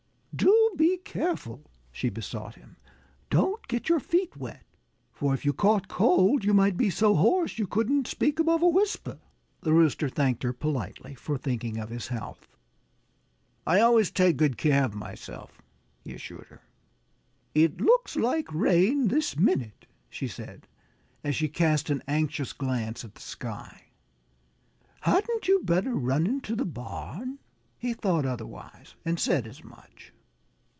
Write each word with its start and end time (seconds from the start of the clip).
"Do 0.33 0.71
be 0.77 0.97
careful!" 0.97 1.69
she 1.91 2.09
besought 2.09 2.55
him. 2.55 2.77
"Don't 3.29 3.67
get 3.67 3.89
your 3.89 3.99
feet 3.99 4.37
wet! 4.37 4.63
For 5.11 5.33
if 5.33 5.43
you 5.43 5.51
caught 5.51 5.89
cold 5.89 6.45
you 6.45 6.53
might 6.53 6.77
be 6.77 6.89
so 6.89 7.15
hoarse 7.15 7.51
that 7.51 7.59
you 7.59 7.67
couldn't 7.67 8.07
speak 8.07 8.39
above 8.39 8.61
a 8.61 8.67
whisper." 8.69 9.19
The 9.61 9.73
Rooster 9.73 10.07
thanked 10.07 10.43
her 10.43 10.53
politely 10.53 11.15
for 11.15 11.37
thinking 11.37 11.77
of 11.79 11.89
his 11.89 12.07
health. 12.07 12.47
"I 13.67 13.81
always 13.81 14.09
take 14.09 14.37
good 14.37 14.57
care 14.57 14.85
of 14.85 14.95
myself," 14.95 15.61
he 15.99 16.13
assured 16.13 16.47
her. 16.47 16.61
"It 17.53 17.81
looks 17.81 18.15
like 18.15 18.51
rain 18.53 19.09
this 19.09 19.37
minute," 19.37 19.85
she 20.09 20.29
said 20.29 20.65
as 21.25 21.35
she 21.35 21.49
cast 21.49 21.89
an 21.89 22.01
anxious 22.07 22.53
glance 22.53 23.03
at 23.03 23.15
the 23.15 23.21
sky. 23.21 23.89
"Hadn't 25.01 25.47
you 25.49 25.59
better 25.59 25.93
run 25.93 26.25
into 26.25 26.55
the 26.55 26.65
barn?" 26.65 27.39
He 27.77 27.93
thought 27.93 28.25
otherwise 28.25 28.95
and 29.03 29.19
said 29.19 29.45
as 29.45 29.61
much. 29.63 30.13